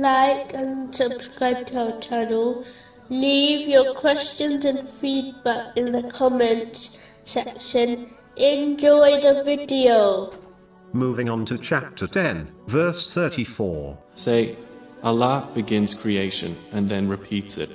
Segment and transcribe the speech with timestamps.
[0.00, 2.64] like and subscribe to our channel.
[3.08, 8.14] Leave your questions and feedback in the comments section.
[8.36, 10.30] Enjoy the video.
[10.92, 13.98] Moving on to chapter 10, verse 34.
[14.14, 14.56] Say,
[15.02, 17.70] Allah begins creation and then repeats it.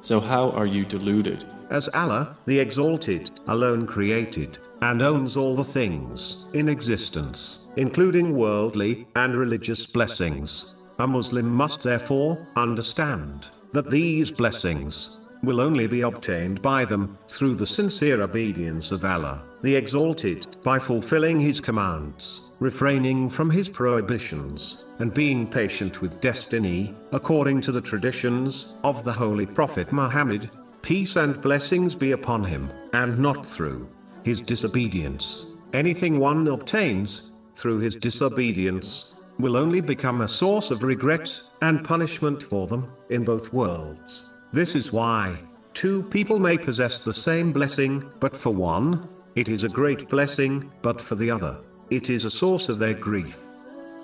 [0.00, 1.44] So how are you deluded?
[1.70, 9.06] As Allah, the Exalted, alone created, and owns all the things in existence, including worldly
[9.14, 10.74] and religious blessings.
[11.00, 17.54] A Muslim must therefore understand that these blessings will only be obtained by them through
[17.54, 24.84] the sincere obedience of Allah, the Exalted, by fulfilling His commands, refraining from His prohibitions,
[24.98, 30.50] and being patient with destiny, according to the traditions of the Holy Prophet Muhammad,
[30.82, 33.88] peace and blessings be upon him, and not through
[34.22, 35.46] his disobedience.
[35.72, 42.42] Anything one obtains through his disobedience will only become a source of regret and punishment
[42.42, 44.34] for them in both worlds.
[44.52, 45.38] This is why
[45.74, 50.70] two people may possess the same blessing, but for one, it is a great blessing,
[50.82, 51.58] but for the other,
[51.90, 53.38] it is a source of their grief.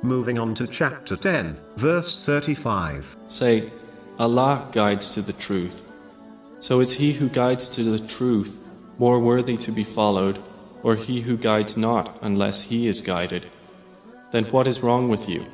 [0.02, 3.16] Moving on to chapter 10, verse 35.
[3.26, 3.68] Say,
[4.18, 5.82] Allah guides to the truth.
[6.60, 8.60] So is he who guides to the truth
[8.98, 10.38] more worthy to be followed,
[10.82, 13.46] or he who guides not unless he is guided?
[14.30, 15.46] Then what is wrong with you?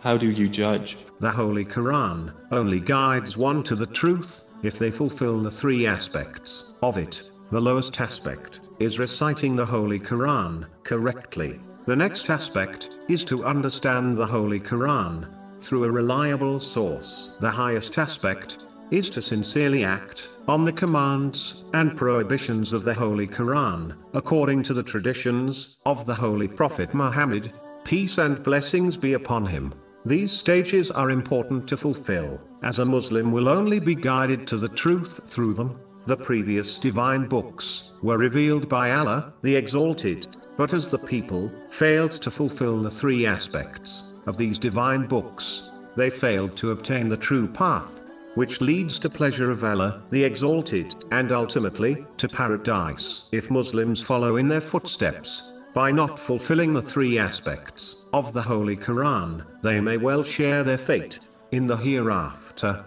[0.00, 0.98] How do you judge?
[1.20, 6.74] The Holy Quran only guides one to the truth if they fulfill the three aspects
[6.82, 7.30] of it.
[7.50, 11.58] The lowest aspect is reciting the Holy Quran correctly.
[11.86, 15.26] The next aspect is to understand the Holy Quran
[15.60, 17.36] through a reliable source.
[17.40, 23.26] The highest aspect is to sincerely act on the commands and prohibitions of the Holy
[23.26, 27.52] Quran, according to the traditions of the Holy Prophet Muhammad,
[27.88, 29.72] peace and blessings be upon him.
[30.04, 34.68] These stages are important to fulfill, as a Muslim will only be guided to the
[34.68, 35.80] truth through them.
[36.04, 42.10] The previous divine books were revealed by Allah, the Exalted, but as the people failed
[42.10, 47.48] to fulfill the three aspects of these divine books, they failed to obtain the true
[47.48, 48.04] path,
[48.34, 53.30] which leads to pleasure of Allah, the Exalted, and ultimately, to paradise.
[53.32, 58.76] If Muslims follow in their footsteps, by not fulfilling the three aspects of the Holy
[58.76, 61.20] Quran, they may well share their fate
[61.52, 62.84] in the hereafter.